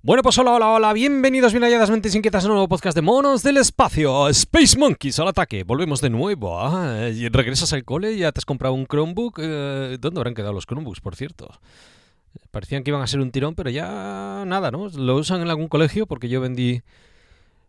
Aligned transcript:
Bueno, 0.00 0.22
pues 0.22 0.38
hola, 0.38 0.52
hola, 0.52 0.68
hola, 0.70 0.92
bienvenidos, 0.92 1.52
bien 1.52 1.64
halladas 1.64 1.90
mentes 1.90 2.14
inquietas 2.14 2.44
a 2.44 2.46
un 2.46 2.52
nuevo 2.54 2.68
podcast 2.68 2.94
de 2.94 3.02
Monos 3.02 3.42
del 3.42 3.56
Espacio, 3.56 4.28
Space 4.28 4.78
Monkeys 4.78 5.18
al 5.18 5.28
ataque, 5.28 5.64
volvemos 5.64 6.00
de 6.00 6.08
nuevo, 6.08 6.56
y 7.12 7.28
regresas 7.28 7.72
al 7.72 7.84
cole, 7.84 8.16
ya 8.16 8.30
te 8.30 8.38
has 8.38 8.44
comprado 8.44 8.74
un 8.74 8.86
Chromebook, 8.86 9.38
eh, 9.42 9.98
¿dónde 10.00 10.20
habrán 10.20 10.34
quedado 10.34 10.52
los 10.52 10.66
Chromebooks, 10.66 11.00
por 11.00 11.16
cierto? 11.16 11.48
Parecían 12.52 12.84
que 12.84 12.90
iban 12.92 13.02
a 13.02 13.08
ser 13.08 13.18
un 13.20 13.32
tirón, 13.32 13.56
pero 13.56 13.70
ya 13.70 14.44
nada, 14.46 14.70
¿no? 14.70 14.88
Lo 14.88 15.16
usan 15.16 15.42
en 15.42 15.48
algún 15.50 15.68
colegio 15.68 16.06
porque 16.06 16.28
yo 16.28 16.40
vendí 16.40 16.80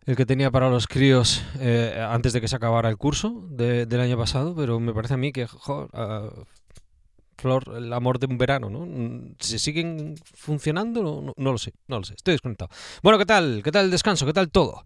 el 0.06 0.14
que 0.16 0.24
tenía 0.24 0.52
para 0.52 0.70
los 0.70 0.86
críos 0.86 1.42
eh, 1.58 2.00
antes 2.08 2.32
de 2.32 2.40
que 2.40 2.48
se 2.48 2.56
acabara 2.56 2.88
el 2.88 2.96
curso 2.96 3.42
de- 3.50 3.86
del 3.86 4.00
año 4.00 4.16
pasado, 4.16 4.54
pero 4.54 4.78
me 4.78 4.94
parece 4.94 5.14
a 5.14 5.16
mí 5.16 5.32
que, 5.32 5.48
ah, 5.92 6.28
Flor, 7.40 7.64
el 7.76 7.92
amor 7.92 8.18
de 8.18 8.26
un 8.26 8.38
verano, 8.38 8.70
¿no? 8.70 8.86
Mm, 8.86 9.36
¿Se 9.38 9.58
siguen 9.58 10.14
funcionando? 10.34 11.34
No, 11.36 11.52
lo 11.52 11.58
sé, 11.58 11.72
no 11.88 11.98
lo 11.98 12.04
sé, 12.04 12.14
estoy 12.14 12.32
desconectado. 12.32 12.70
Bueno, 13.02 13.18
¿qué 13.18 13.26
tal? 13.26 13.62
¿Qué 13.64 13.72
tal 13.72 13.86
el 13.86 13.90
descanso? 13.90 14.26
¿Qué 14.26 14.32
tal 14.32 14.50
todo? 14.50 14.84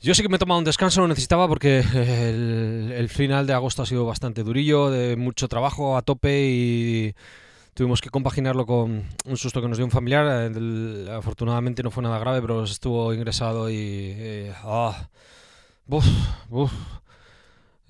Yo 0.00 0.14
sí 0.14 0.22
que 0.22 0.28
me 0.28 0.36
he 0.36 0.38
tomado 0.38 0.58
un 0.58 0.64
descanso, 0.64 1.00
lo 1.00 1.08
necesitaba 1.08 1.48
porque 1.48 1.78
el, 1.80 3.08
final 3.08 3.46
de 3.46 3.54
agosto 3.54 3.82
ha 3.82 3.86
sido 3.86 4.04
bastante 4.04 4.44
durillo, 4.44 4.90
de 4.90 5.16
mucho 5.16 5.48
trabajo 5.48 5.96
a 5.96 6.02
tope 6.02 6.48
y 6.48 7.14
tuvimos 7.74 8.00
que 8.00 8.10
compaginarlo 8.10 8.64
con 8.64 9.04
un 9.24 9.36
susto 9.36 9.60
que 9.60 9.68
nos 9.68 9.78
dio 9.78 9.84
un 9.84 9.90
familiar. 9.90 10.52
Afortunadamente 11.10 11.82
no 11.82 11.90
fue 11.90 12.04
nada 12.04 12.18
grave, 12.18 12.40
pero 12.40 12.62
estuvo 12.62 13.12
ingresado 13.12 13.70
y... 13.70 13.76
eh, 13.76 14.52
ah, 14.62 15.08
buf, 15.86 16.06
buf. 16.48 16.72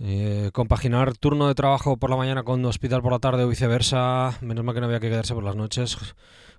Eh, 0.00 0.50
compaginar 0.52 1.16
turno 1.16 1.48
de 1.48 1.54
trabajo 1.54 1.96
por 1.96 2.08
la 2.10 2.16
mañana 2.16 2.44
con 2.44 2.64
hospital 2.64 3.02
por 3.02 3.10
la 3.10 3.18
tarde 3.18 3.42
o 3.42 3.48
viceversa, 3.48 4.38
menos 4.42 4.64
mal 4.64 4.74
que 4.74 4.80
no 4.80 4.86
había 4.86 5.00
que 5.00 5.08
quedarse 5.08 5.34
por 5.34 5.42
las 5.42 5.56
noches. 5.56 5.98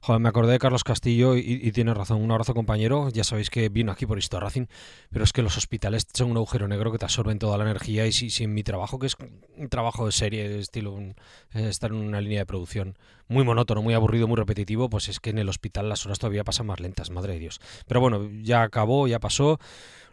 Joder, 0.02 0.22
me 0.22 0.30
acordé 0.30 0.54
de 0.54 0.60
Carlos 0.60 0.86
Castillo 0.86 1.36
y, 1.36 1.42
y 1.62 1.72
tiene 1.74 1.94
razón. 1.94 2.22
Un 2.22 2.32
abrazo, 2.32 2.54
compañero. 2.54 3.10
Ya 3.10 3.26
sabéis 3.26 3.50
que 3.50 3.68
vino 3.68 3.92
aquí 3.92 4.06
por 4.06 4.18
Histo 4.18 4.40
Racing, 4.40 4.66
pero 5.10 5.26
es 5.26 5.34
que 5.34 5.42
los 5.42 5.58
hospitales 5.58 6.08
son 6.14 6.32
un 6.32 6.38
agujero 6.38 6.70
negro 6.70 6.92
que 6.92 6.98
te 6.98 7.06
absorben 7.06 7.38
toda 7.38 7.58
la 7.58 7.66
energía. 7.66 8.08
Y 8.08 8.14
si, 8.14 8.30
si 8.30 8.46
en 8.46 8.54
mi 8.54 8.64
trabajo, 8.64 8.98
que 8.98 9.08
es 9.08 9.18
un 9.58 9.68
trabajo 9.68 10.06
de 10.06 10.14
serie, 10.14 10.48
de 10.48 10.60
estilo 10.60 10.98
eh, 11.00 11.16
estar 11.54 11.92
en 11.92 11.98
una 11.98 12.22
línea 12.22 12.40
de 12.40 12.46
producción 12.46 12.98
muy 13.28 13.44
monótono, 13.44 13.82
muy 13.82 13.94
aburrido, 13.94 14.28
muy 14.28 14.38
repetitivo, 14.38 14.90
pues 14.90 15.10
es 15.10 15.20
que 15.20 15.32
en 15.32 15.38
el 15.38 15.50
hospital 15.50 15.90
las 15.90 16.06
horas 16.06 16.18
todavía 16.18 16.46
pasan 16.46 16.68
más 16.68 16.80
lentas, 16.80 17.10
madre 17.10 17.34
de 17.34 17.40
Dios. 17.40 17.60
Pero 17.86 18.00
bueno, 18.00 18.30
ya 18.42 18.64
acabó, 18.64 19.08
ya 19.08 19.20
pasó. 19.20 19.60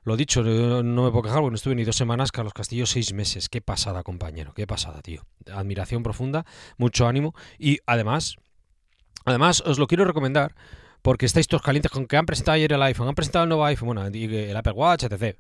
Lo 0.07 0.17
dicho, 0.17 0.45
no 0.45 1.03
me 1.03 1.11
puedo 1.11 1.25
quejar 1.25 1.41
porque 1.41 1.51
no 1.51 1.57
estuve 1.57 1.75
ni 1.75 1.83
dos 1.83 1.97
semanas. 1.97 2.31
Carlos 2.31 2.55
Castillo, 2.55 2.87
seis 2.87 3.13
meses. 3.13 3.49
Qué 3.49 3.61
pasada, 3.61 4.05
compañero. 4.05 4.55
Qué 4.55 4.65
pasada, 4.65 5.03
tío. 5.03 5.27
Admiración 5.53 6.05
profunda, 6.05 6.47
mucho 6.79 7.09
ánimo. 7.09 7.35
Y 7.59 7.81
además, 7.87 8.37
además, 9.25 9.65
os 9.67 9.81
lo 9.81 9.89
quiero 9.89 10.05
recomendar 10.05 10.55
porque 11.03 11.27
estáis 11.27 11.49
todos 11.49 11.61
calientes 11.61 11.91
con 11.91 12.07
que 12.07 12.17
han 12.17 12.25
presentado 12.25 12.55
ayer 12.55 12.73
el 12.73 12.83
iPhone, 12.85 13.09
han 13.09 13.17
presentado 13.17 13.43
el 13.43 13.49
nuevo 13.49 13.65
iPhone, 13.65 13.87
bueno, 13.87 14.07
el 14.07 14.57
Apple 14.57 14.75
Watch, 14.75 15.03
etc. 15.03 15.37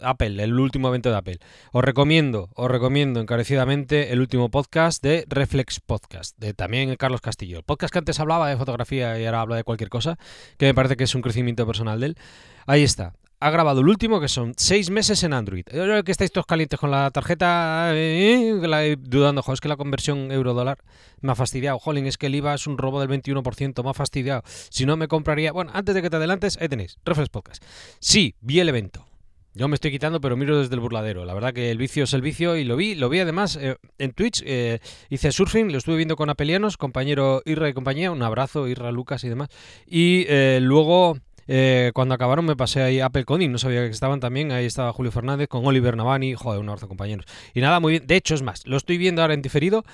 Apple, 0.00 0.42
el 0.42 0.58
último 0.58 0.88
evento 0.88 1.10
de 1.10 1.16
Apple. 1.16 1.38
Os 1.70 1.84
recomiendo, 1.84 2.50
os 2.56 2.68
recomiendo 2.68 3.20
encarecidamente 3.20 4.12
el 4.12 4.18
último 4.18 4.48
podcast 4.48 5.00
de 5.00 5.26
Reflex 5.28 5.78
Podcast, 5.78 6.36
de 6.38 6.54
también 6.54 6.96
Carlos 6.96 7.20
Castillo. 7.20 7.58
El 7.58 7.64
podcast 7.64 7.92
que 7.92 8.00
antes 8.00 8.18
hablaba 8.18 8.48
de 8.48 8.56
fotografía 8.56 9.16
y 9.20 9.26
ahora 9.26 9.42
habla 9.42 9.54
de 9.54 9.62
cualquier 9.62 9.90
cosa, 9.90 10.18
que 10.56 10.66
me 10.66 10.74
parece 10.74 10.96
que 10.96 11.04
es 11.04 11.14
un 11.14 11.22
crecimiento 11.22 11.64
personal 11.68 12.00
de 12.00 12.06
él. 12.06 12.18
Ahí 12.66 12.82
está. 12.82 13.14
Ha 13.40 13.50
grabado 13.50 13.80
el 13.82 13.88
último, 13.88 14.20
que 14.20 14.28
son 14.28 14.52
seis 14.56 14.90
meses 14.90 15.22
en 15.22 15.32
Android. 15.32 15.64
Yo 15.72 15.84
creo 15.84 16.02
que 16.02 16.10
estáis 16.10 16.32
todos 16.32 16.46
calientes 16.46 16.78
con 16.78 16.90
la 16.90 17.10
tarjeta, 17.12 17.90
eh, 17.94 18.96
dudando, 18.98 19.42
jo, 19.42 19.52
es 19.52 19.60
que 19.60 19.68
la 19.68 19.76
conversión 19.76 20.32
euro-dólar 20.32 20.78
me 21.20 21.30
ha 21.32 21.34
fastidiado. 21.36 21.78
Jolín, 21.78 22.06
es 22.06 22.18
que 22.18 22.26
el 22.26 22.34
IVA 22.34 22.54
es 22.54 22.66
un 22.66 22.78
robo 22.78 23.00
del 23.00 23.08
21%, 23.08 23.84
me 23.84 23.90
ha 23.90 23.94
fastidiado. 23.94 24.42
Si 24.44 24.86
no, 24.86 24.96
me 24.96 25.06
compraría... 25.06 25.52
Bueno, 25.52 25.70
antes 25.72 25.94
de 25.94 26.02
que 26.02 26.10
te 26.10 26.16
adelantes, 26.16 26.58
ahí 26.60 26.68
tenéis, 26.68 26.98
Reflex 27.04 27.28
Podcast. 27.28 27.62
Sí, 28.00 28.34
vi 28.40 28.58
el 28.58 28.68
evento. 28.68 29.08
Yo 29.54 29.66
me 29.66 29.74
estoy 29.74 29.90
quitando, 29.90 30.20
pero 30.20 30.36
miro 30.36 30.58
desde 30.58 30.74
el 30.74 30.80
burladero. 30.80 31.24
La 31.24 31.34
verdad 31.34 31.52
que 31.52 31.72
el 31.72 31.78
vicio 31.78 32.04
es 32.04 32.12
el 32.12 32.22
vicio 32.22 32.56
y 32.56 32.62
lo 32.62 32.76
vi. 32.76 32.94
Lo 32.94 33.08
vi 33.08 33.18
además 33.18 33.56
eh, 33.60 33.76
en 33.98 34.12
Twitch. 34.12 34.42
eh, 34.46 34.78
hice 35.10 35.32
surfing, 35.32 35.72
lo 35.72 35.78
estuve 35.78 35.96
viendo 35.96 36.14
con 36.14 36.30
apelianos, 36.30 36.76
compañero 36.76 37.42
Irra 37.44 37.68
y 37.68 37.72
compañía. 37.72 38.12
Un 38.12 38.22
abrazo, 38.22 38.68
Irra, 38.68 38.92
Lucas 38.92 39.24
y 39.24 39.28
demás. 39.28 39.48
Y 39.84 40.26
eh, 40.28 40.60
luego, 40.62 41.18
eh, 41.48 41.90
cuando 41.94 42.14
acabaron, 42.14 42.44
me 42.44 42.54
pasé 42.54 42.82
ahí 42.82 43.00
Apple 43.00 43.24
Coding. 43.24 43.50
No 43.50 43.58
sabía 43.58 43.80
que 43.80 43.90
estaban 43.90 44.20
también. 44.20 44.52
Ahí 44.52 44.66
estaba 44.66 44.92
Julio 44.92 45.10
Fernández 45.10 45.48
con 45.48 45.66
Oliver 45.66 45.96
Navani. 45.96 46.34
Joder, 46.34 46.60
un 46.60 46.68
abrazo, 46.68 46.86
compañeros. 46.86 47.26
Y 47.54 47.60
nada, 47.60 47.80
muy 47.80 47.92
bien. 47.92 48.06
De 48.06 48.16
hecho, 48.16 48.34
es 48.34 48.42
más, 48.42 48.66
lo 48.66 48.76
estoy 48.76 48.98
viendo 48.98 49.22
ahora 49.22 49.34
en 49.34 49.42
diferido 49.42 49.84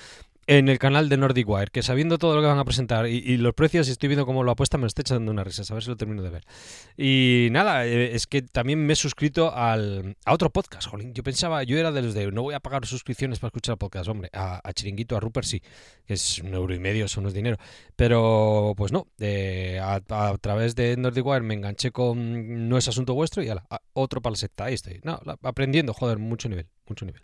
en 0.47 0.69
el 0.69 0.77
canal 0.77 1.09
de 1.09 1.17
Nordic 1.17 1.49
Wire, 1.49 1.71
que 1.71 1.81
sabiendo 1.81 2.17
todo 2.19 2.35
lo 2.35 2.41
que 2.41 2.47
van 2.47 2.59
a 2.59 2.65
presentar 2.65 3.07
y, 3.07 3.37
los 3.37 3.53
precios, 3.55 3.87
y 3.87 3.91
estoy 3.91 4.09
viendo 4.09 4.25
cómo 4.25 4.43
lo 4.43 4.51
apuestan, 4.51 4.81
me 4.81 4.87
estoy 4.87 5.01
echando 5.01 5.31
una 5.31 5.43
risa, 5.43 5.63
a 5.67 5.73
ver 5.73 5.83
si 5.83 5.89
lo 5.89 5.97
termino 5.97 6.21
de 6.21 6.29
ver. 6.29 6.43
Y 6.97 7.47
nada, 7.51 7.85
eh, 7.85 8.13
es 8.13 8.27
que 8.27 8.43
también 8.43 8.85
me 8.85 8.93
he 8.93 8.95
suscrito 8.95 9.53
al, 9.55 10.15
a 10.23 10.33
otro 10.33 10.51
podcast, 10.51 10.87
jolín. 10.87 11.13
Yo 11.13 11.23
pensaba, 11.23 11.63
yo 11.63 11.77
era 11.77 11.91
de 11.91 12.01
los 12.03 12.13
de 12.13 12.31
no 12.31 12.43
voy 12.43 12.53
a 12.53 12.59
pagar 12.59 12.85
suscripciones 12.85 13.39
para 13.39 13.49
escuchar 13.49 13.77
podcast, 13.77 14.07
hombre, 14.07 14.29
a, 14.33 14.61
Chiringuito, 14.73 15.17
a 15.17 15.19
Rupert 15.19 15.47
sí, 15.47 15.61
que 16.05 16.13
es 16.13 16.39
un 16.39 16.53
euro 16.53 16.75
y 16.75 16.79
medio, 16.79 17.05
eso 17.05 17.21
no 17.21 17.29
es 17.29 17.33
dinero. 17.33 17.57
Pero 17.95 18.73
pues 18.77 18.91
no, 18.91 19.07
eh, 19.19 19.79
a, 19.81 19.99
través 20.37 20.75
de 20.75 20.95
Nordic 20.97 21.25
Wire 21.25 21.41
me 21.41 21.55
enganché 21.55 21.91
con 21.91 22.69
No 22.69 22.77
es 22.77 22.87
asunto 22.87 23.13
vuestro 23.15 23.41
y 23.41 23.49
a- 23.49 23.63
otro 23.93 24.21
para 24.21 24.31
la 24.33 24.37
secta, 24.37 24.65
ahí 24.65 24.75
estoy. 24.75 24.99
No, 25.03 25.19
aprendiendo, 25.41 25.93
joder, 25.93 26.19
mucho 26.19 26.49
nivel, 26.49 26.67
mucho 26.87 27.05
nivel. 27.05 27.21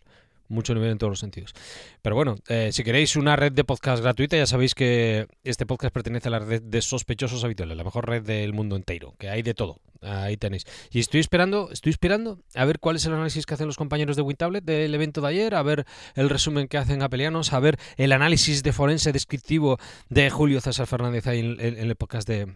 Mucho 0.51 0.73
nivel 0.73 0.91
en 0.91 0.97
todos 0.97 1.11
los 1.11 1.19
sentidos. 1.19 1.53
Pero 2.01 2.15
bueno, 2.15 2.35
eh, 2.47 2.69
si 2.71 2.83
queréis 2.83 3.15
una 3.15 3.35
red 3.35 3.51
de 3.53 3.63
podcast 3.63 4.01
gratuita, 4.03 4.35
ya 4.37 4.45
sabéis 4.45 4.75
que 4.75 5.27
este 5.43 5.65
podcast 5.65 5.93
pertenece 5.93 6.27
a 6.27 6.31
la 6.31 6.39
red 6.39 6.61
de 6.61 6.81
sospechosos 6.81 7.43
habituales, 7.43 7.77
la 7.77 7.83
mejor 7.83 8.07
red 8.07 8.21
del 8.23 8.53
mundo 8.53 8.75
entero, 8.75 9.15
que 9.17 9.29
hay 9.29 9.41
de 9.41 9.53
todo. 9.53 9.79
Ahí 10.01 10.35
tenéis. 10.35 10.65
Y 10.91 10.99
estoy 10.99 11.19
esperando, 11.19 11.69
estoy 11.71 11.91
esperando 11.91 12.39
a 12.55 12.65
ver 12.65 12.79
cuál 12.79 12.95
es 12.95 13.05
el 13.05 13.13
análisis 13.13 13.45
que 13.45 13.53
hacen 13.53 13.67
los 13.67 13.77
compañeros 13.77 14.15
de 14.15 14.23
WinTablet 14.23 14.63
del 14.63 14.93
evento 14.95 15.21
de 15.21 15.27
ayer, 15.27 15.53
a 15.55 15.61
ver 15.61 15.85
el 16.15 16.29
resumen 16.29 16.67
que 16.67 16.77
hacen 16.79 17.03
Apelianos, 17.03 17.53
a 17.53 17.59
ver 17.59 17.77
el 17.97 18.11
análisis 18.11 18.63
de 18.63 18.73
forense 18.73 19.11
descriptivo 19.11 19.77
de 20.09 20.29
Julio 20.31 20.59
César 20.59 20.87
Fernández 20.87 21.27
ahí 21.27 21.39
en, 21.39 21.59
en- 21.61 21.77
en 21.77 21.87
el 21.89 21.95
podcast 21.95 22.27
de, 22.27 22.51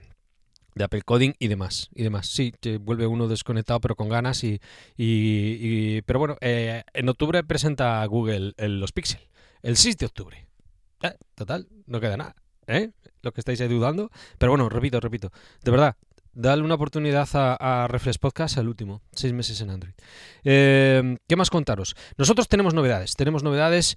de 0.75 0.83
Apple 0.83 1.01
Coding 1.03 1.31
y 1.39 1.47
demás, 1.47 1.89
y 1.95 2.03
demás. 2.03 2.27
Sí, 2.27 2.53
vuelve 2.81 3.07
uno 3.07 3.27
desconectado 3.27 3.79
pero 3.79 3.95
con 3.95 4.09
ganas 4.09 4.43
y... 4.43 4.59
y- 4.97 6.01
pero 6.03 6.19
bueno, 6.19 6.37
eh, 6.41 6.83
en 6.93 7.09
octubre 7.09 7.43
presenta 7.43 8.05
Google 8.05 8.53
los 8.57 8.91
Pixel, 8.91 9.21
el 9.61 9.77
6 9.77 9.97
de 9.97 10.05
octubre. 10.05 10.47
Eh, 11.01 11.15
total, 11.33 11.67
no 11.87 11.99
queda 11.99 12.17
nada, 12.17 12.35
¿eh? 12.67 12.91
Lo 13.21 13.31
que 13.31 13.41
estáis 13.41 13.59
dudando. 13.69 14.11
Pero 14.37 14.51
bueno, 14.51 14.69
repito, 14.69 14.99
repito, 14.99 15.31
de 15.63 15.71
verdad, 15.71 15.95
dale 16.33 16.61
una 16.61 16.75
oportunidad 16.75 17.27
a, 17.33 17.83
a 17.83 17.87
Reflex 17.87 18.17
Podcast, 18.17 18.57
el 18.57 18.67
último, 18.67 19.01
seis 19.13 19.33
meses 19.33 19.61
en 19.61 19.69
Android. 19.69 19.93
Eh, 20.43 21.17
¿Qué 21.27 21.35
más 21.37 21.49
contaros? 21.49 21.95
Nosotros 22.17 22.47
tenemos 22.49 22.73
novedades, 22.73 23.15
tenemos 23.15 23.43
novedades... 23.43 23.95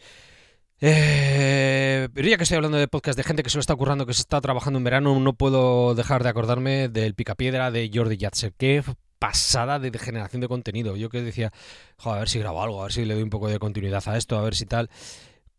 Eh, 0.81 2.09
pero 2.15 2.29
ya 2.29 2.37
que 2.37 2.45
estoy 2.45 2.57
hablando 2.57 2.79
de 2.79 2.87
podcast 2.87 3.17
de 3.17 3.25
gente 3.25 3.43
que 3.43 3.51
se 3.51 3.57
lo 3.57 3.61
está 3.61 3.75
currando, 3.75 4.07
que 4.07 4.15
se 4.15 4.21
está 4.21 4.41
trabajando 4.41 4.79
en 4.79 4.85
verano, 4.85 5.19
no 5.19 5.33
puedo 5.33 5.95
dejar 5.95 6.23
de 6.23 6.29
acordarme 6.29 6.89
del 6.89 7.15
Picapiedra 7.15 7.71
de 7.71 7.91
Jordi 7.93 8.17
Yatser. 8.17 8.53
Qué 8.57 8.83
pasada 9.19 9.79
de 9.79 9.97
generación 9.99 10.41
de 10.41 10.49
contenido. 10.49 10.97
Yo 10.97 11.11
que 11.11 11.23
decía, 11.23 11.53
"Jo, 11.97 12.13
a 12.13 12.19
ver 12.21 12.29
si 12.29 12.39
grabo 12.39 12.63
algo, 12.63 12.81
a 12.81 12.85
ver 12.85 12.93
si 12.93 13.05
le 13.05 13.15
doy 13.15 13.23
un 13.23 13.31
poco 13.31 13.49
de 13.49 13.59
continuidad 13.59 14.03
a 14.07 14.17
esto, 14.17 14.39
a 14.39 14.43
ver 14.43 14.55
si 14.55 14.67
tal. 14.67 14.91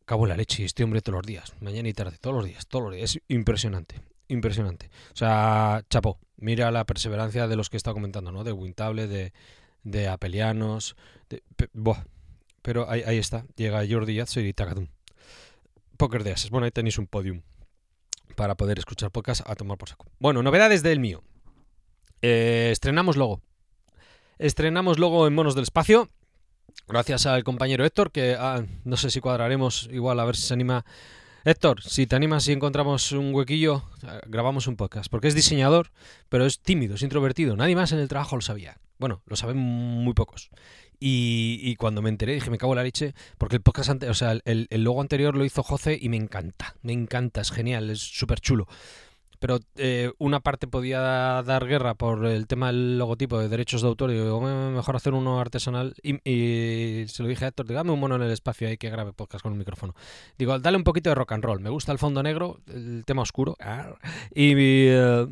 Cabo 0.06 0.26
en 0.26 0.30
la 0.30 0.38
leche, 0.38 0.64
este 0.64 0.84
hombre 0.84 1.02
todos 1.02 1.18
los 1.18 1.26
días, 1.26 1.54
mañana 1.60 1.88
y 1.90 1.94
tarde, 1.94 2.18
todos 2.20 2.36
los 2.36 2.46
días, 2.46 2.68
todos 2.68 2.86
los 2.86 2.96
días. 2.96 3.16
Es 3.16 3.22
impresionante, 3.28 4.02
impresionante. 4.28 4.90
O 5.14 5.18
sea, 5.18 5.84
chapo, 5.90 6.20
mira 6.38 6.72
la 6.72 6.86
perseverancia 6.86 7.48
de 7.48 7.56
los 7.56 7.70
que 7.70 7.76
he 7.76 7.80
estado 7.80 7.96
comentando, 7.96 8.32
¿no? 8.32 8.44
De 8.44 8.52
Wintable, 8.52 9.08
de, 9.08 9.34
de 9.84 10.08
Apelianos, 10.08 10.96
de, 11.30 11.44
pe-. 11.56 11.70
Pero 12.62 12.90
ahí, 12.90 13.18
está, 13.18 13.46
llega 13.56 13.86
Jordi 13.88 14.16
Yatser 14.16 14.46
y 14.46 14.54
Takadum. 14.54 14.88
Poker 16.00 16.24
de 16.24 16.32
Ases. 16.32 16.50
Bueno, 16.50 16.64
ahí 16.64 16.72
tenéis 16.72 16.98
un 16.98 17.08
podium 17.08 17.42
para 18.38 18.56
poder 18.56 18.80
escuchar 18.80 19.12
podcast 19.12 19.42
a 19.48 19.54
tomar 19.56 19.78
por 19.78 19.90
saco. 19.90 20.06
Bueno, 20.18 20.42
novedades 20.42 20.82
del 20.82 20.98
mío. 20.98 21.22
Eh, 22.22 22.70
estrenamos 22.72 23.18
logo. 23.18 23.42
Estrenamos 24.38 24.98
logo 24.98 25.28
en 25.28 25.36
Monos 25.36 25.56
del 25.56 25.64
Espacio. 25.64 26.10
Gracias 26.88 27.26
al 27.26 27.44
compañero 27.44 27.84
Héctor, 27.84 28.12
que 28.12 28.38
ah, 28.40 28.64
no 28.86 28.96
sé 28.96 29.12
si 29.12 29.20
cuadraremos, 29.20 29.90
igual 29.92 30.22
a 30.22 30.26
ver 30.26 30.38
si 30.38 30.44
se 30.44 30.54
anima 30.54 30.86
Héctor, 31.44 31.82
si 31.84 32.08
te 32.08 32.16
animas 32.16 32.48
y 32.48 32.54
encontramos 32.54 33.12
un 33.12 33.36
huequillo, 33.36 33.84
eh, 34.04 34.22
grabamos 34.28 34.68
un 34.68 34.78
podcast. 34.78 35.12
Porque 35.12 35.28
es 35.28 35.36
diseñador, 35.36 35.92
pero 36.30 36.46
es 36.46 36.62
tímido, 36.62 36.96
es 36.96 37.02
introvertido. 37.02 37.58
Nadie 37.58 37.76
más 37.76 37.92
en 37.92 38.00
el 38.00 38.08
trabajo 38.08 38.38
lo 38.38 38.42
sabía. 38.42 38.78
Bueno, 39.00 39.22
lo 39.26 39.36
saben 39.36 39.58
muy 39.58 40.14
pocos. 40.14 40.50
Y, 41.00 41.76
cuando 41.78 42.02
me 42.02 42.10
enteré 42.10 42.34
dije, 42.34 42.50
me 42.50 42.58
cago 42.58 42.74
en 42.74 42.78
la 42.78 42.84
leche, 42.84 43.14
porque 43.38 43.56
el 43.56 43.62
podcast, 43.62 43.90
ante, 43.90 44.10
o 44.10 44.14
sea, 44.14 44.34
el, 44.34 44.68
el, 44.70 44.84
logo 44.84 45.00
anterior 45.00 45.36
lo 45.36 45.46
hizo 45.46 45.64
José 45.64 45.98
y 46.00 46.10
me 46.10 46.18
encanta, 46.18 46.76
me 46.82 46.92
encanta, 46.92 47.40
es 47.40 47.52
genial, 47.52 47.90
es 47.90 48.00
súper 48.00 48.42
chulo 48.42 48.68
pero 49.40 49.60
eh, 49.76 50.12
una 50.18 50.42
parte 50.42 50.68
podía 50.68 51.00
dar 51.00 51.66
guerra 51.66 51.96
por 51.96 52.26
el 52.26 52.46
tema 52.46 52.68
del 52.68 52.98
logotipo 52.98 53.40
de 53.40 53.48
derechos 53.48 53.82
de 53.82 53.88
autor 53.88 54.12
y 54.12 54.16
digo, 54.16 54.42
mejor 54.42 54.96
hacer 54.96 55.14
uno 55.14 55.40
artesanal 55.40 55.96
y, 56.04 57.06
se 57.08 57.24
lo 57.24 57.30
dije 57.30 57.46
a 57.46 57.48
Héctor, 57.48 57.68
dame 57.68 57.92
un 57.92 58.00
mono 58.00 58.16
en 58.16 58.24
el 58.24 58.32
espacio 58.32 58.68
ahí 58.68 58.78
que 58.78 58.90
grabe 58.90 59.14
podcast 59.14 59.42
con 59.42 59.54
un 59.54 59.58
micrófono. 59.58 59.96
Digo, 60.38 60.60
dale 60.60 60.78
un 60.78 60.84
poquito 60.84 61.10
de 61.10 61.16
rock 61.16 61.32
and 61.32 61.44
roll, 61.44 61.60
me 61.62 61.70
gusta 61.70 61.92
el 61.92 62.00
fondo 62.00 62.22
negro, 62.22 62.60
el 62.68 63.04
tema 63.06 63.22
oscuro 63.22 63.56
y 64.34 64.54
eh, 64.58 65.28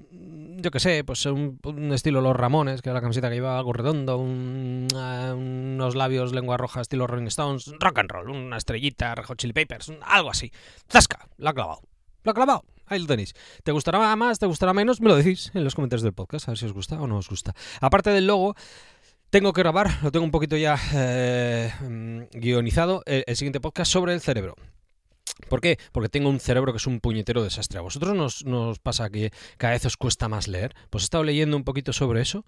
yo 0.60 0.72
qué 0.72 0.80
sé, 0.80 1.04
pues 1.04 1.26
un, 1.26 1.60
estilo 1.94 2.22
Los 2.22 2.36
Ramones, 2.36 2.82
que 2.82 2.90
era 2.90 2.96
la 2.96 3.02
camiseta 3.02 3.30
que 3.30 3.36
llevaba 3.36 3.58
algo 3.58 3.74
redondo, 3.74 4.18
eh, 4.24 5.34
unos 5.34 5.96
labios 5.96 6.34
lengua 6.34 6.58
roja 6.58 6.82
estilo 6.82 7.08
Rolling 7.08 7.28
Stones, 7.28 7.74
rock 7.80 8.00
and 8.00 8.12
roll, 8.12 8.30
una 8.30 8.58
estrellita, 8.58 9.16
Hot 9.26 9.38
Chili 9.38 9.54
Papers, 9.54 9.92
algo 10.02 10.32
así. 10.32 10.52
Zasca, 10.90 11.28
lo 11.38 11.50
ha 11.50 11.54
clavado. 11.54 11.82
Lo 12.24 12.32
ha 12.32 12.34
clavado. 12.34 12.64
Ahí 12.88 13.00
lo 13.00 13.08
tenéis. 13.08 13.34
¿Te 13.64 13.72
gustará 13.72 14.16
más? 14.16 14.40
¿Te 14.40 14.46
gustará 14.46 14.74
menos? 14.74 15.02
Me 15.02 15.10
lo 15.10 15.16
decís 15.16 15.52
en 15.54 15.64
los 15.64 15.76
comentarios 15.76 16.04
del 16.04 16.14
podcast, 16.14 16.48
a 16.48 16.52
ver 16.52 16.58
si 16.58 16.66
os 16.66 16.74
gusta 16.74 17.00
o 17.02 17.08
no 17.08 17.18
os 17.18 17.30
gusta. 17.30 17.54
Aparte 17.82 18.10
del 18.10 18.28
logo, 18.28 18.56
tengo 19.30 19.52
que 19.54 19.62
grabar, 19.62 19.92
lo 20.04 20.12
tengo 20.12 20.26
un 20.26 20.32
poquito 20.32 20.56
ya 20.56 20.80
eh, 20.94 21.72
guionizado, 22.32 23.04
el, 23.06 23.36
siguiente 23.36 23.60
podcast 23.60 23.92
sobre 23.92 24.14
el 24.14 24.22
cerebro. 24.22 24.56
¿Por 25.50 25.62
qué? 25.62 25.78
Porque 25.92 26.10
tengo 26.10 26.30
un 26.30 26.40
cerebro 26.40 26.72
que 26.72 26.78
es 26.78 26.88
un 26.88 27.00
puñetero 27.00 27.44
desastre. 27.44 27.78
A 27.78 27.82
vosotros 27.82 28.44
nos, 28.46 28.80
pasa 28.80 29.10
que 29.10 29.32
cada 29.58 29.74
vez 29.74 29.86
os 29.86 29.98
cuesta 29.98 30.30
más 30.30 30.48
leer. 30.48 30.74
Pues 30.90 31.04
he 31.04 31.06
estado 31.06 31.24
leyendo 31.24 31.58
un 31.58 31.64
poquito 31.64 31.94
sobre 31.94 32.22
eso 32.22 32.46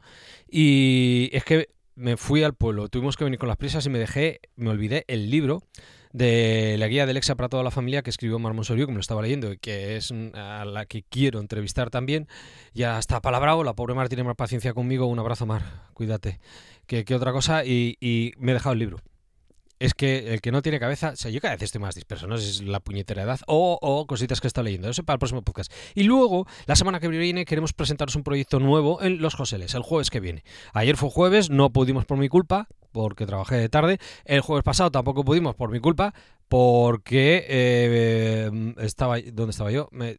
y 0.49 1.29
es 1.33 1.43
que 1.43 1.69
me 1.95 2.15
fui 2.15 2.43
al 2.43 2.53
pueblo, 2.53 2.87
tuvimos 2.87 3.17
que 3.17 3.25
venir 3.25 3.39
con 3.39 3.49
las 3.49 3.57
prisas 3.57 3.85
y 3.85 3.89
me 3.89 3.99
dejé, 3.99 4.39
me 4.55 4.69
olvidé 4.69 5.03
el 5.09 5.29
libro 5.29 5.63
de 6.11 6.75
la 6.77 6.87
guía 6.87 7.05
de 7.05 7.11
Alexa 7.11 7.35
para 7.35 7.49
toda 7.49 7.63
la 7.63 7.71
familia 7.71 8.01
que 8.01 8.09
escribió 8.09 8.39
Mar 8.39 8.53
Monsorio, 8.53 8.85
que 8.85 8.91
me 8.91 8.97
lo 8.97 9.01
estaba 9.01 9.21
leyendo 9.21 9.51
y 9.53 9.57
que 9.57 9.95
es 9.95 10.11
a 10.33 10.65
la 10.65 10.85
que 10.85 11.03
quiero 11.03 11.39
entrevistar 11.39 11.89
también. 11.89 12.27
Ya 12.73 12.97
está 12.97 13.21
palabrado, 13.21 13.63
la 13.63 13.73
pobre 13.73 13.93
Mar 13.93 14.09
tiene 14.09 14.23
más 14.23 14.35
paciencia 14.35 14.73
conmigo. 14.73 15.05
Un 15.05 15.19
abrazo, 15.19 15.45
Mar, 15.45 15.63
cuídate. 15.93 16.39
Que, 16.87 17.05
otra 17.13 17.31
cosa, 17.31 17.65
y, 17.65 17.97
y 17.99 18.33
me 18.37 18.51
he 18.51 18.55
dejado 18.55 18.73
el 18.73 18.79
libro 18.79 18.99
es 19.79 19.93
que 19.93 20.33
el 20.33 20.41
que 20.41 20.51
no 20.51 20.61
tiene 20.61 20.79
cabeza, 20.79 21.11
o 21.11 21.15
sea, 21.15 21.31
yo 21.31 21.39
cada 21.39 21.55
vez 21.55 21.63
estoy 21.63 21.79
más 21.81 21.95
disperso, 21.95 22.27
no 22.27 22.37
sé 22.37 22.43
si 22.43 22.49
es 22.51 22.61
la 22.61 22.81
puñetera 22.81 23.23
edad 23.23 23.39
o, 23.47 23.79
o 23.81 24.05
cositas 24.05 24.41
que 24.41 24.47
estado 24.47 24.65
leyendo, 24.65 24.89
eso 24.89 25.03
para 25.03 25.15
el 25.15 25.19
próximo 25.19 25.41
podcast. 25.41 25.71
Y 25.95 26.03
luego, 26.03 26.45
la 26.65 26.75
semana 26.75 26.99
que 26.99 27.07
viene, 27.07 27.45
queremos 27.45 27.73
presentaros 27.73 28.15
un 28.15 28.23
proyecto 28.23 28.59
nuevo 28.59 29.01
en 29.01 29.21
Los 29.21 29.35
Joseles, 29.35 29.73
el 29.75 29.81
jueves 29.81 30.09
que 30.09 30.19
viene. 30.19 30.43
Ayer 30.73 30.97
fue 30.97 31.09
jueves, 31.09 31.49
no 31.49 31.71
pudimos 31.71 32.05
por 32.05 32.17
mi 32.17 32.27
culpa, 32.27 32.67
porque 32.91 33.25
trabajé 33.25 33.55
de 33.55 33.69
tarde. 33.69 33.99
El 34.25 34.41
jueves 34.41 34.63
pasado 34.63 34.91
tampoco 34.91 35.23
pudimos 35.23 35.55
por 35.55 35.71
mi 35.71 35.79
culpa, 35.79 36.13
porque 36.49 37.45
eh, 37.47 38.73
estaba, 38.79 39.19
¿dónde 39.19 39.51
estaba 39.51 39.71
yo? 39.71 39.87
Me, 39.91 40.17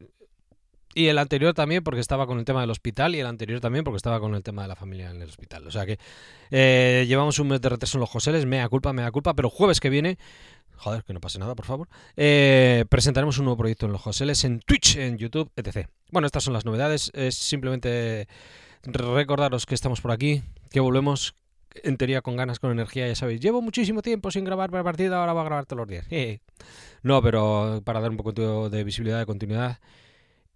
y 0.93 1.07
el 1.07 1.17
anterior 1.17 1.53
también 1.53 1.83
porque 1.83 2.01
estaba 2.01 2.27
con 2.27 2.39
el 2.39 2.45
tema 2.45 2.61
del 2.61 2.69
hospital 2.69 3.15
y 3.15 3.19
el 3.19 3.27
anterior 3.27 3.59
también 3.59 3.83
porque 3.83 3.97
estaba 3.97 4.19
con 4.19 4.35
el 4.35 4.43
tema 4.43 4.63
de 4.63 4.67
la 4.67 4.75
familia 4.75 5.09
en 5.11 5.21
el 5.21 5.29
hospital. 5.29 5.65
O 5.67 5.71
sea 5.71 5.85
que 5.85 5.97
eh, 6.51 7.05
llevamos 7.07 7.39
un 7.39 7.47
mes 7.47 7.61
de 7.61 7.69
retraso 7.69 7.97
en 7.97 8.01
los 8.01 8.09
Joseles, 8.09 8.45
mea 8.45 8.67
culpa, 8.69 8.93
mea 8.93 9.11
culpa, 9.11 9.33
pero 9.33 9.49
jueves 9.49 9.79
que 9.79 9.89
viene, 9.89 10.17
joder, 10.75 11.03
que 11.03 11.13
no 11.13 11.21
pase 11.21 11.39
nada, 11.39 11.55
por 11.55 11.65
favor, 11.65 11.87
eh, 12.17 12.85
presentaremos 12.89 13.37
un 13.37 13.45
nuevo 13.45 13.57
proyecto 13.57 13.85
en 13.85 13.93
los 13.93 14.01
Joseles, 14.01 14.43
en 14.43 14.59
Twitch, 14.59 14.97
en 14.97 15.17
YouTube, 15.17 15.49
etc. 15.55 15.87
Bueno, 16.11 16.25
estas 16.25 16.43
son 16.43 16.53
las 16.53 16.65
novedades, 16.65 17.11
es 17.13 17.35
simplemente 17.35 18.27
recordaros 18.83 19.65
que 19.65 19.75
estamos 19.75 20.01
por 20.01 20.11
aquí, 20.11 20.43
que 20.71 20.79
volvemos 20.79 21.35
en 21.83 21.95
teoría 21.95 22.21
con 22.21 22.35
ganas, 22.35 22.59
con 22.59 22.71
energía, 22.71 23.07
ya 23.07 23.15
sabéis, 23.15 23.39
llevo 23.39 23.61
muchísimo 23.61 24.01
tiempo 24.01 24.29
sin 24.29 24.43
grabar 24.43 24.71
para 24.71 24.83
partida, 24.83 25.19
ahora 25.19 25.31
va 25.31 25.41
a 25.41 25.45
grabar 25.45 25.65
todos 25.65 25.77
los 25.77 25.87
días. 25.87 26.05
no, 27.03 27.21
pero 27.21 27.81
para 27.85 28.01
dar 28.01 28.11
un 28.11 28.17
poco 28.17 28.69
de 28.69 28.83
visibilidad, 28.83 29.19
de 29.19 29.25
continuidad 29.25 29.79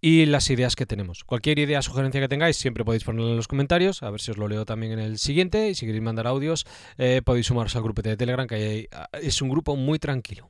y 0.06 0.24
las 0.24 0.48
ideas 0.50 0.76
que 0.76 0.86
tenemos. 0.86 1.24
Cualquier 1.24 1.58
idea, 1.58 1.82
sugerencia 1.82 2.20
que 2.20 2.28
tengáis, 2.28 2.56
siempre 2.56 2.84
podéis 2.84 3.02
ponerla 3.02 3.30
en 3.32 3.36
los 3.36 3.48
comentarios, 3.48 4.04
a 4.04 4.10
ver 4.12 4.20
si 4.20 4.30
os 4.30 4.36
lo 4.36 4.46
leo 4.46 4.64
también 4.64 4.92
en 4.92 5.00
el 5.00 5.18
siguiente. 5.18 5.68
Y 5.68 5.74
si 5.74 5.84
queréis 5.84 6.04
mandar 6.04 6.28
audios, 6.28 6.64
eh, 6.96 7.22
podéis 7.24 7.46
sumaros 7.46 7.74
al 7.74 7.82
grupo 7.82 8.02
de 8.02 8.16
Telegram, 8.16 8.46
que 8.46 8.88
ah, 8.92 9.08
es 9.20 9.42
un 9.42 9.48
grupo 9.48 9.74
muy 9.74 9.98
tranquilo. 9.98 10.46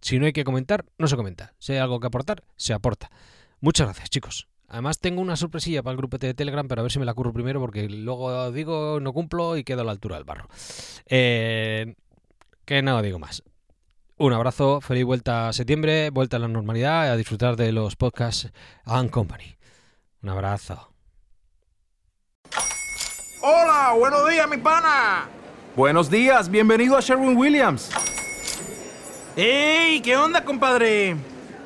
Si 0.00 0.18
no 0.18 0.26
hay 0.26 0.32
que 0.32 0.42
comentar, 0.42 0.84
no 0.98 1.06
se 1.06 1.14
comenta. 1.14 1.54
Si 1.60 1.70
hay 1.70 1.78
algo 1.78 2.00
que 2.00 2.08
aportar, 2.08 2.42
se 2.56 2.72
aporta. 2.72 3.12
Muchas 3.60 3.86
gracias, 3.86 4.10
chicos. 4.10 4.48
Además 4.66 4.98
tengo 4.98 5.22
una 5.22 5.36
sorpresilla 5.36 5.84
para 5.84 5.92
el 5.92 5.98
grupo 5.98 6.18
de 6.18 6.34
Telegram, 6.34 6.66
pero 6.66 6.80
a 6.80 6.82
ver 6.82 6.90
si 6.90 6.98
me 6.98 7.04
la 7.04 7.14
curro 7.14 7.32
primero 7.32 7.60
porque 7.60 7.88
luego 7.88 8.50
digo 8.50 8.98
no 8.98 9.12
cumplo 9.12 9.56
y 9.56 9.62
quedo 9.62 9.82
a 9.82 9.84
la 9.84 9.92
altura 9.92 10.16
del 10.16 10.24
barro. 10.24 10.48
Eh, 11.06 11.94
que 12.64 12.82
no 12.82 13.00
digo 13.02 13.20
más. 13.20 13.44
Un 14.18 14.32
abrazo, 14.32 14.80
feliz 14.80 15.04
vuelta 15.04 15.48
a 15.48 15.52
septiembre, 15.52 16.08
vuelta 16.08 16.38
a 16.38 16.40
la 16.40 16.48
normalidad, 16.48 17.10
a 17.10 17.16
disfrutar 17.16 17.54
de 17.54 17.70
los 17.70 17.96
podcasts 17.96 18.50
and 18.86 19.10
Company. 19.10 19.58
Un 20.22 20.30
abrazo. 20.30 20.90
Hola, 23.42 23.92
buenos 23.98 24.26
días, 24.30 24.48
mi 24.48 24.56
pana. 24.56 25.28
Buenos 25.76 26.10
días, 26.10 26.50
bienvenido 26.50 26.96
a 26.96 27.02
Sherwin 27.02 27.36
Williams. 27.36 27.90
¡Ey! 29.36 30.00
¿Qué 30.00 30.16
onda, 30.16 30.42
compadre? 30.42 31.16